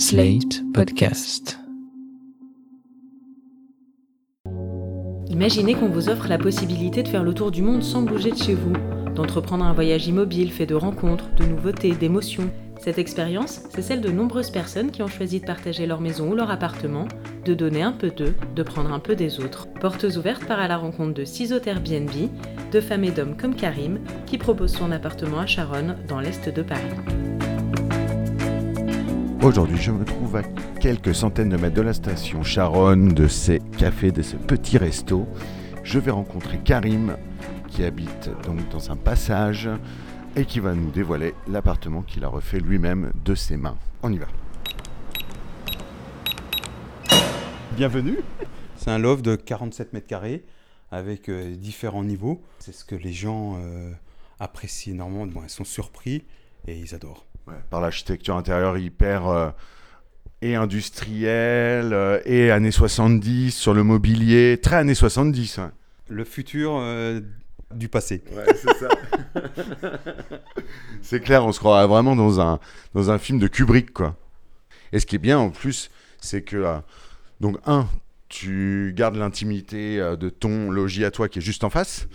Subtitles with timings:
[0.00, 1.58] Slate Podcast.
[5.28, 8.38] Imaginez qu'on vous offre la possibilité de faire le tour du monde sans bouger de
[8.38, 8.72] chez vous,
[9.14, 12.50] d'entreprendre un voyage immobile fait de rencontres, de nouveautés, d'émotions.
[12.80, 16.34] Cette expérience, c'est celle de nombreuses personnes qui ont choisi de partager leur maison ou
[16.34, 17.06] leur appartement,
[17.44, 19.68] de donner un peu d'eux, de prendre un peu des autres.
[19.80, 22.10] Portes ouvertes par à la rencontre de six hôtes Airbnb,
[22.72, 26.62] de femmes et d'hommes comme Karim, qui propose son appartement à Charonne, dans l'est de
[26.62, 27.19] Paris.
[29.42, 30.42] Aujourd'hui, je me trouve à
[30.80, 35.26] quelques centaines de mètres de la station Charonne, de ces cafés, de ces petits restos.
[35.82, 37.16] Je vais rencontrer Karim,
[37.68, 39.70] qui habite donc dans un passage
[40.36, 43.78] et qui va nous dévoiler l'appartement qu'il a refait lui-même de ses mains.
[44.02, 44.26] On y va.
[47.76, 48.18] Bienvenue.
[48.76, 50.44] C'est un loft de 47 mètres carrés
[50.90, 52.42] avec euh, différents niveaux.
[52.58, 53.90] C'est ce que les gens euh,
[54.38, 55.26] apprécient énormément.
[55.26, 56.24] Bon, ils sont surpris
[56.66, 57.29] et ils adorent.
[57.46, 59.50] Ouais, par l'architecture intérieure hyper euh,
[60.42, 65.58] et industrielle euh, et années 70 sur le mobilier, très années 70.
[65.58, 65.72] hein.
[66.08, 67.20] Le futur euh,
[67.74, 68.22] du passé.
[68.32, 68.88] Ouais, c'est ça.
[71.02, 72.58] c'est clair, on se croirait vraiment dans un,
[72.94, 74.16] dans un film de Kubrick, quoi.
[74.92, 76.78] Et ce qui est bien en plus, c'est que, euh,
[77.40, 77.86] donc, un,
[78.28, 82.08] tu gardes l'intimité euh, de ton logis à toi qui est juste en face.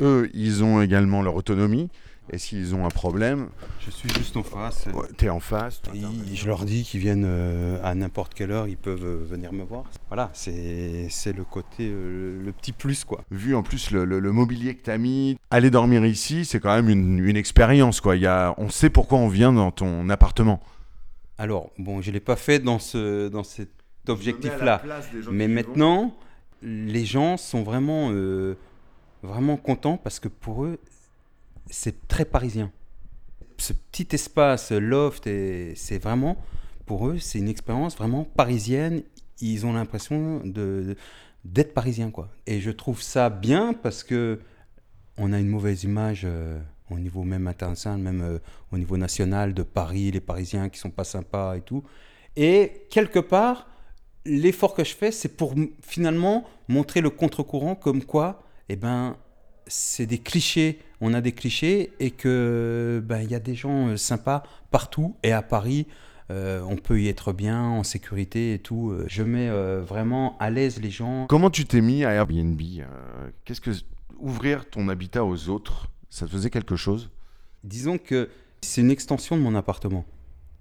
[0.00, 1.88] Eux, ils ont également leur autonomie.
[2.32, 3.48] Et s'ils ont un problème,
[3.80, 4.86] Je suis juste en face.
[4.94, 5.82] ouais, t'es en face.
[5.94, 9.52] Et je leur dis qu'ils viennent euh, à n'importe quelle heure, ils peuvent euh, venir
[9.52, 9.84] me voir.
[10.08, 13.22] Voilà, c'est le côté, euh, le petit plus quoi.
[13.30, 16.74] Vu en plus le, le- le mobilier que t'as mis, aller dormir ici, c'est quand
[16.74, 18.16] même une, une expérience, quoi.
[18.16, 20.60] Il y a, on sait pourquoi on vient dans ton appartement.
[21.36, 23.68] Alors, bon, je ne l'ai pas fait dans, ce, dans cet
[24.08, 24.82] objectif-là.
[25.30, 26.14] Mais maintenant,
[26.62, 28.10] les gens sont vraiment,
[29.22, 30.78] vraiment contents parce que pour eux,
[31.70, 32.70] c'est très parisien.
[33.58, 36.36] Ce petit espace loft, c'est vraiment,
[36.86, 39.02] pour eux, c'est une expérience vraiment parisienne.
[39.40, 40.96] Ils ont l'impression de
[41.44, 42.30] d'être parisiens, quoi.
[42.46, 44.40] Et je trouve ça bien parce que
[45.18, 46.58] on a une mauvaise image euh,
[46.90, 48.38] au niveau même international, même euh,
[48.72, 51.84] au niveau national de Paris, les Parisiens qui sont pas sympas et tout.
[52.36, 53.68] Et quelque part,
[54.24, 59.16] l'effort que je fais, c'est pour finalement montrer le contre-courant comme quoi, eh ben,
[59.66, 60.78] c'est des clichés.
[61.00, 65.16] On a des clichés et que ben, il y a des gens euh, sympas partout.
[65.22, 65.86] Et à Paris,
[66.30, 68.90] euh, on peut y être bien, en sécurité et tout.
[68.90, 71.26] Euh, Je mets euh, vraiment à l'aise les gens.
[71.28, 72.60] Comment tu t'es mis à Airbnb
[73.44, 73.70] Qu'est-ce que
[74.18, 77.10] ouvrir ton habitat aux autres, ça te faisait quelque chose?
[77.62, 78.30] Disons que
[78.62, 80.04] c'est une extension de mon appartement.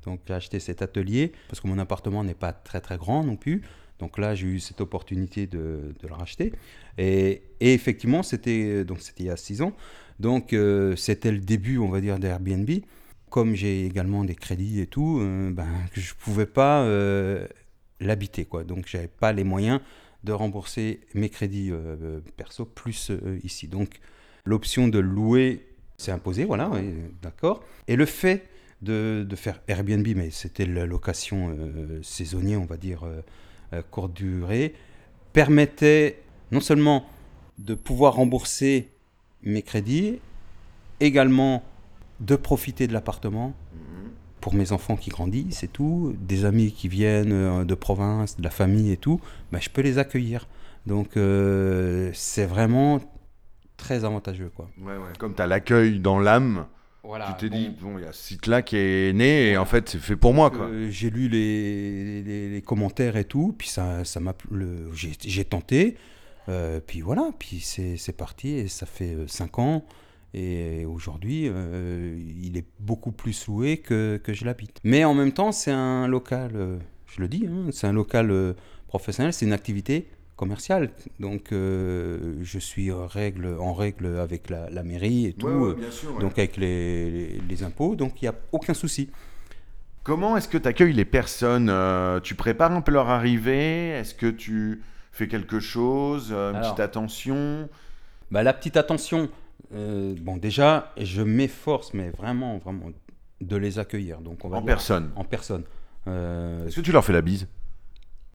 [0.04, 3.38] Donc j'ai acheté cet atelier parce que mon appartement n'est pas très très grand non
[3.38, 3.64] plus.
[4.00, 6.54] Donc là j'ai eu cette opportunité de, le racheter.
[6.98, 9.74] Et, effectivement c'était donc c'était il y a six ans.
[10.20, 12.70] Donc euh, c'était le début on va dire d'Airbnb.
[13.30, 17.48] Comme j'ai également des crédits et tout, euh, ben je pouvais pas euh,
[18.00, 18.64] l'habiter quoi.
[18.64, 19.80] Donc j'avais pas les moyens
[20.24, 23.68] de rembourser mes crédits euh, perso plus euh, ici.
[23.68, 24.00] Donc
[24.46, 25.66] l'option de louer
[25.98, 26.72] s'est imposée, voilà,
[27.22, 27.64] d'accord.
[27.88, 28.46] Et le fait
[28.82, 33.22] de, de faire Airbnb, mais c'était la location euh, saisonnière, on va dire, euh, euh,
[33.82, 34.74] courte durée,
[35.34, 36.20] permettait
[36.52, 37.06] non seulement
[37.58, 38.90] de pouvoir rembourser
[39.42, 40.20] mes crédits,
[41.00, 41.64] également
[42.20, 43.54] de profiter de l'appartement
[44.44, 48.44] pour mes enfants qui grandissent et tout, des amis qui viennent euh, de province, de
[48.44, 49.22] la famille et tout,
[49.54, 50.50] ben, je peux les accueillir.
[50.86, 53.00] Donc euh, c'est vraiment
[53.78, 54.52] très avantageux.
[54.54, 54.70] Quoi.
[55.18, 56.66] Comme tu as l'accueil dans l'âme,
[57.04, 59.66] Voilà, tu t'es dit, bon, il y a ce site-là qui est né et en
[59.66, 60.50] fait, c'est fait pour moi.
[60.52, 60.68] Quoi.
[60.68, 65.12] Euh, j'ai lu les, les- les commentaires et tout, puis ça, ça m'a, le- j'ai,
[65.26, 65.98] j'ai tenté,
[66.48, 69.86] euh, puis voilà, puis c'est, c'est parti et ça fait 5 ans.
[70.34, 74.80] Et aujourd'hui, euh, il est beaucoup plus loué que, que je l'habite.
[74.84, 78.32] Mais en même temps, c'est un local, euh, je le dis, hein, c'est un local
[78.32, 78.54] euh,
[78.88, 80.08] professionnel, c'est une activité
[80.44, 80.90] commerciale.
[81.20, 85.76] Donc, euh, je suis en règle, en règle avec la, la mairie et tout, euh,
[85.80, 86.18] bien sûr.
[86.20, 89.10] donc avec les, les- les impôts, donc il n'y a aucun souci.
[90.04, 93.90] Comment est-ce que tu accueilles les personnes Euh, Tu prépares un peu leur arrivée?
[94.00, 94.82] Est-ce que tu
[95.14, 97.70] fais quelque chose euh, Une Alors, petite attention?
[98.30, 99.30] Bah, la petite attention,
[99.74, 102.88] euh, bon déjà, je m'efforce, mais vraiment, vraiment,
[103.40, 104.20] de les accueillir.
[104.20, 105.12] Donc on va En dire- personne.
[105.16, 105.64] En personne.
[106.06, 107.48] Est-ce que tu leur fais la bise?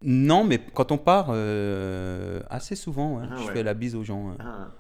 [0.03, 3.53] Non, mais quand on part, euh, assez souvent, ouais, Ah je ouais.
[3.53, 4.35] fais la bise aux gens, ouais,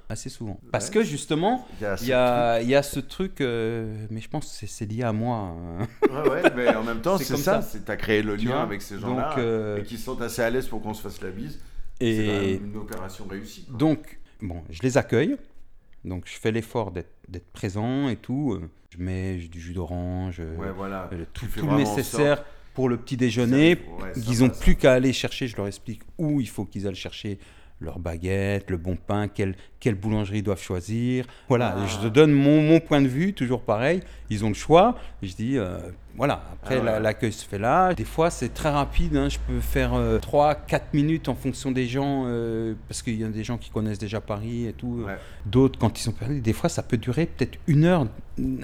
[0.09, 0.61] assez souvent.
[0.71, 0.95] Parce Ouais.
[0.95, 5.03] que justement, Il y a y ce truc, euh, mais je pense que c'est- lié
[5.03, 5.37] à moi.
[5.39, 5.87] hein.
[6.09, 7.61] Ouais, ouais, mais en même temps, C'est ça.
[7.61, 7.63] ça.
[7.63, 10.51] C'est t'as créé le Tu lien avec ces gens-là euh, et qui sont assez à
[10.51, 11.59] l'aise pour qu'on se fasse la bise.
[12.01, 13.65] Et une opération réussie.
[13.65, 13.77] quoi.
[13.77, 15.37] Donc, bon, je les accueille.
[16.05, 18.53] Donc, je fais l'effort d'être présent et tout.
[18.53, 21.11] euh, Je mets du jus d'orange, euh, ouais, voilà.
[21.13, 22.43] euh, tout, Tu le nécessaire
[22.79, 23.77] pour le petit déjeuner.
[24.01, 24.61] Ouais, ils ont passe.
[24.61, 27.41] plus qu'à aller chercher, je leur explique où il faut qu'ils aillent chercher
[27.81, 31.27] leur baguette, le bon pain, quelle, quelle boulangerie ils doivent choisir.
[31.49, 31.87] Voilà, Ah.
[31.87, 34.01] je te donne mon, mon point de vue, toujours pareil.
[34.31, 34.97] Ils ont le choix.
[35.23, 35.79] Je dis, euh,
[36.17, 37.01] voilà, après Ah ouais.
[37.01, 37.95] l'accueil se fait là.
[37.95, 39.17] Des fois, c'est très rapide.
[39.17, 39.29] hein.
[39.29, 43.45] Je peux faire 3-4 minutes en fonction des gens, euh, parce qu'il y a des
[43.45, 45.05] gens qui connaissent déjà Paris et tout.
[45.07, 45.15] Ouais.
[45.47, 48.07] D'autres, quand ils sont perdus, des fois, ça peut durer peut-être une heure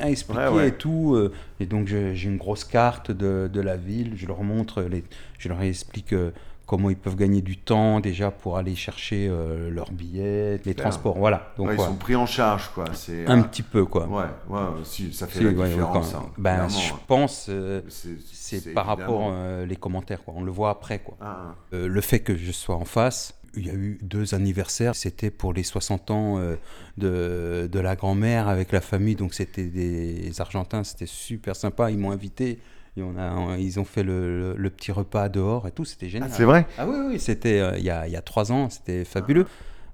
[0.01, 1.15] à expliquer Ouais, et tout.
[1.15, 4.15] euh, et donc, j'ai une grosse carte de, de la ville.
[4.17, 5.05] Je leur montre, les,
[5.39, 6.33] je leur explique euh,
[6.67, 11.19] comment ils peuvent gagner du temps déjà pour aller chercher euh, leurs billets, les transports.
[11.19, 11.53] Voilà.
[11.57, 12.87] Donc, Ouais, ils sont pris en charge, quoi.
[12.95, 14.07] C'est, un euh, petit peu, quoi.
[14.07, 16.13] Ouais, ouais, si, ça fait Si, la différence.
[16.13, 19.31] quand- hein, ben, je pense, euh, C'est- par rapport évidemment.
[19.33, 20.35] euh, les commentaires, quoi.
[20.37, 21.17] On le voit après, quoi.
[21.21, 24.95] Ah, le fait que je sois en face, il y a eu deux anniversaires.
[24.95, 26.57] C'était pour les 60 ans euh,
[26.99, 29.15] de, de la grand-mère avec la famille.
[29.17, 31.91] Donc c'était des Argentins, c'était super sympa.
[31.91, 32.59] Ils m'ont invité.
[32.97, 35.85] Et on a, ils ont fait le, le- le petit repas dehors et tout.
[35.85, 36.31] C'était Ah, génial.
[36.31, 36.67] c'est vrai?
[36.79, 38.71] Ah oui, oui, c'était euh, il y, a, il y a trois ans.
[38.71, 39.47] C'était fabuleux.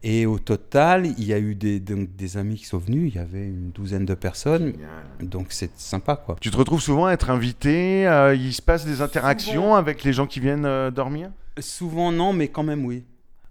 [0.03, 3.11] Et au total, il y a eu des, donc, des amis qui sont venus.
[3.13, 4.73] Il y avait une douzaine de personnes.
[5.21, 6.37] Donc c'est sympa, quoi.
[6.41, 9.75] Tu te retrouves souvent à être invité euh, Il se passe des interactions Souvent.
[9.77, 11.31] avec les gens qui viennent euh, dormir?
[11.59, 13.05] Souvent non, mais quand même oui.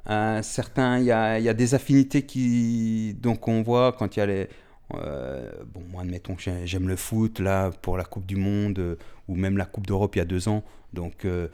[0.10, 1.12] Euh, certains, il y y
[1.50, 4.48] a des affinités qui, donc on voit quand il y a les,
[4.96, 8.80] euh, bon moi admettons que j'ai- j'aime le foot là pour la Coupe du Monde
[8.80, 8.96] euh,
[9.28, 10.64] ou même la Coupe d'Europe il y a deux ans,
[10.94, 11.48] donc euh,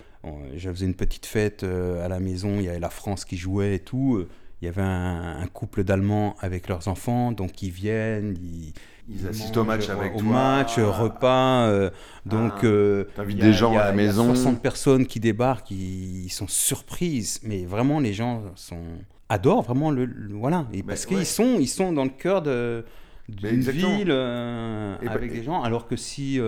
[0.56, 3.76] je faisais une petite fête à la maison, il y avait la France qui jouait
[3.76, 4.26] et tout.
[4.66, 8.74] Il y avait un, un couple d'Allemands avec leurs enfants, donc ils viennent, ils,
[9.08, 10.28] Ils assistent au match avec au toi.
[10.28, 11.68] match, euh, repas.
[11.68, 11.92] euh,
[12.26, 12.66] donc, Ah.
[12.66, 14.08] euh, T'invites il y a- des gens il y a- à la il y a
[14.08, 14.34] maison.
[14.34, 18.82] 60 personnes qui débarquent, ils, ils sont surprises, mais vraiment les gens sont
[19.30, 21.18] adorent vraiment le, le- voilà et Mais parce ouais.
[21.18, 22.84] qu'ils sont ils sont dans le cœur de
[23.44, 26.40] Mais d'une ville euh, Et bah- avec des gens alors que si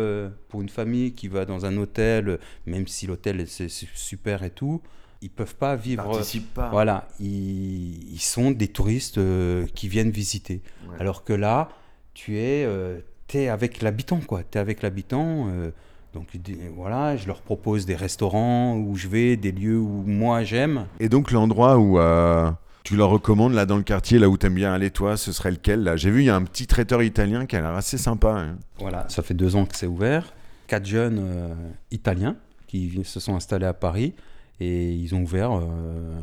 [0.49, 4.81] pour une famille qui va dans un hôtel même si l'hôtel c'est super et tout
[5.21, 6.69] ils peuvent pas Ils vivre participent pas.
[6.69, 10.95] voilà ils, ils sont des touristes euh, qui viennent visiter Ouais.
[10.99, 11.69] alors que là,
[12.13, 12.99] tu es, euh,
[13.33, 14.41] es avec l'habitant, quoi.
[14.49, 15.47] Tu es avec l'habitant.
[15.49, 15.71] euh,
[16.13, 16.27] donc
[16.75, 20.87] voilà, je leur propose des restaurants où je vais, des lieux où moi j'aime.
[20.99, 22.49] Et donc l'endroit où euh,
[22.83, 25.51] tu leur recommandes là dans le quartier, là où t'aimes bien aller toi, ce serait
[25.51, 25.95] lequel là?
[25.95, 28.29] J'ai vu il y a un petit traiteur italien qui a l'air assez sympa.
[28.31, 28.57] hein.
[28.79, 30.33] Voilà, ça fait deux ans que c'est ouvert.
[30.67, 31.53] Quatre jeunes euh,
[31.91, 32.35] italiens
[32.65, 34.13] qui se sont installés à Paris
[34.59, 36.19] et ils ont ouvert euh,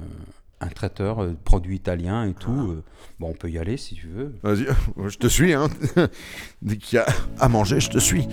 [0.61, 2.51] un traiteur euh, de produits italiens et tout.
[2.73, 2.83] euh.
[3.21, 4.35] Bon, on peut y aller si tu veux.
[4.43, 4.67] Vas-y,
[5.09, 5.53] je te suis.
[5.53, 5.69] Hein.
[6.63, 7.07] Dès qu'il y a
[7.39, 8.27] à manger, je te suis.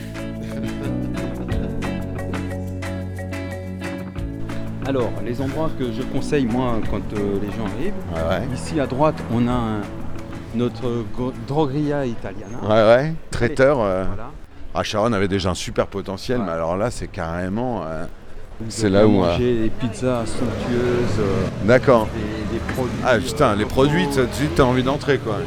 [4.87, 8.53] Alors, les endroits que je conseille moi quand euh, les gens arrivent, Ouais, ouais.
[8.53, 9.81] Ici à droite, on a un-
[10.55, 11.05] notre
[11.47, 12.57] drogueria italiana.
[12.63, 13.13] Ouais, ouais.
[13.29, 13.79] Traiteur.
[13.79, 14.31] euh, Voilà.
[14.73, 16.45] Ah, Sharon avait déjà un super potentiel, Ouais.
[16.45, 17.83] mais alors là, c'est carrément.
[17.85, 18.05] euh,
[18.69, 22.07] C'est là où, manger des pizzas somptueuses, euh, D'accord.
[22.13, 22.93] des, des produits.
[23.05, 25.37] Ah putain, euh, les produits, tout de suite, t'as envie d'entrer quoi.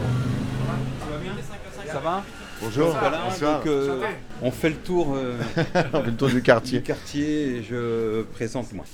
[1.91, 2.23] Ça va?
[2.63, 2.97] Bonjour.
[2.99, 3.59] Voilà, Bonsoir.
[3.59, 4.01] donc, euh,
[4.43, 5.37] on fait le tour euh,
[5.93, 6.81] On fait le tour du du quartier.
[6.83, 8.85] quartier et je présente moi.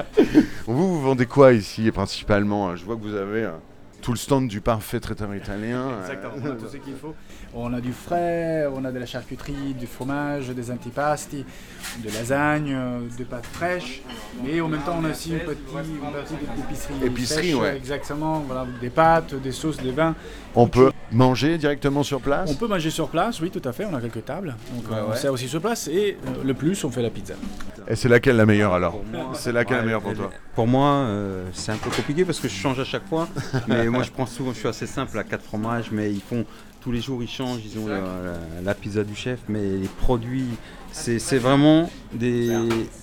[0.67, 3.50] Vous, vous vendez quoi ici principalement Je vois que vous avez euh,
[4.00, 5.88] tout le stand du parfait traiteur italien.
[5.91, 7.14] euh, Exactement, on a tout ce qu'il faut.
[7.55, 11.44] On a du frais, on a de la charcuterie, du fromage, des antipasti,
[11.99, 14.02] de lasagne, euh, des pâtes fraîches.
[14.44, 16.94] Mais en même temps, on a aussi une petite, une partie d'épicerie.
[17.06, 17.77] Épicerie, fraîche, ouais.
[17.77, 20.15] Exactement, voilà, des pâtes, des sauces, des vins.
[20.55, 23.84] On peut manger directement sur place On peut manger sur place, oui, tout à fait.
[23.84, 24.55] On a quelques tables.
[24.74, 25.17] Donc Ouais, euh, on ouais.
[25.17, 25.88] sert aussi sur place.
[25.88, 27.34] Et euh, le plus, on fait la pizza.
[27.88, 30.67] Et c'est laquelle la meilleure alors Pour moi, C'est laquelle la meilleure pour toi Pour
[30.67, 33.29] moi, euh, c'est un peu compliqué parce que je change à chaque fois.
[33.69, 36.44] mais moi, je prends souvent, je suis assez simple à quatre fromages, mais ils font
[36.81, 37.60] tous les jours, ils changent.
[37.64, 40.46] Ils ont la, la- la pizza du chef, mais les produits,
[40.93, 42.50] c'est vraiment des,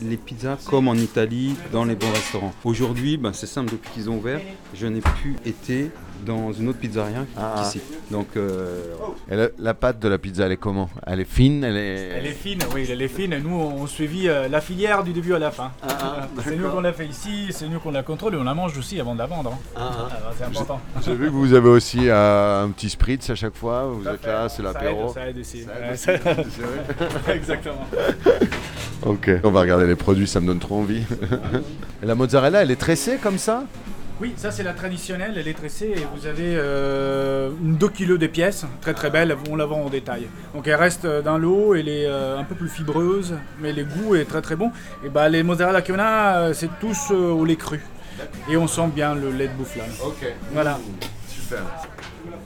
[0.02, 2.54] les pizzas comme en Italie, dans les bons restaurants.
[2.64, 4.40] Aujourd'hui, ben, c'est simple, depuis qu'ils ont ouvert,
[4.74, 5.92] je n'ai plus été
[6.26, 7.62] dans une autre pizzeria Ah.
[7.64, 7.80] qu'ici.
[8.10, 8.82] Donc, euh,
[9.30, 10.90] Et la, la pâte de la pizza, elle est comment?
[11.06, 12.10] Elle est fine Elle est.
[12.18, 13.38] Elle est fine, oui, elle est fine.
[13.38, 15.72] Nous, on suivi euh, la filière du début à la fin.
[16.44, 18.76] c'est nous qu'on l'a fait ici, c'est nous qu'on la contrôle et on la mange
[18.78, 19.54] aussi avant de la vendre.
[19.76, 19.82] hein.
[20.10, 20.82] Alors, c'est important.
[21.06, 23.86] J'ai vu que vous avez aussi euh, un petit spritz à chaque fois?
[23.86, 24.28] Vous êtes fait.
[24.28, 25.14] là, c'est Ça l'apéro.
[25.14, 25.64] Ça aide aussi.
[25.64, 26.50] Ça aide ça- aussi.
[26.56, 26.62] C'est
[27.24, 27.86] vrai Exactement.
[29.06, 29.30] Ok.
[29.44, 31.04] On va regarder les produits, ça me donne trop envie.
[32.04, 33.64] Et la mozzarella, elle est tressée comme ça?
[34.20, 38.18] Oui, ça c'est la traditionnelle, elle est tressée et vous avez euh, une 2 kg
[38.18, 40.28] de pièces, très très belle, on la vend en détail.
[40.56, 43.84] Donc elle reste euh, dans l'eau, elle est euh, un peu plus fibreuse, mais le
[43.84, 44.72] goût est très très bon.
[45.06, 47.80] Et bah les mozzarella qu'on a, c'est tous euh, au lait cru.
[48.50, 49.92] Et on sent bien le lait de boufflane.
[50.04, 50.26] Ok.
[50.52, 50.80] Voilà.
[51.28, 51.60] Super.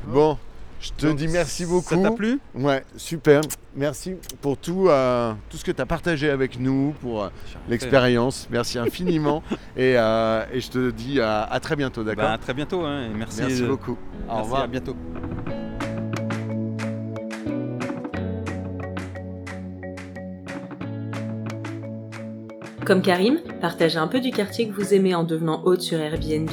[0.07, 0.37] Bon,
[0.81, 1.93] Je te Donc, dis merci beaucoup.
[1.93, 3.41] Ça t'a plu Ouais, super.
[3.75, 7.29] Merci pour tout, euh, tout ce que tu as partagé avec nous, pour euh,
[7.69, 8.47] l'expérience.
[8.49, 9.43] Merci infiniment.
[9.77, 12.81] et, euh, et je te dis à, à très bientôt, d'accord Bah, à très bientôt.
[12.81, 13.41] hein, et merci.
[13.41, 13.91] Merci de- beaucoup.
[13.91, 14.61] Au Merci, revoir.
[14.63, 14.95] À bientôt.
[22.85, 26.49] Comme Karim, partagez un peu du quartier que vous aimez en devenant hôte sur Airbnb.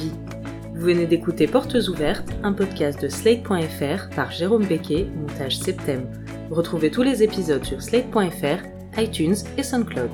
[0.79, 6.07] Vous venez d'écouter Portes ouvertes, un podcast de Slate.fr par Jérôme Becquet, montage septembre.
[6.49, 10.09] Retrouvez tous les épisodes sur Slate.fr, iTunes et SoundCloud.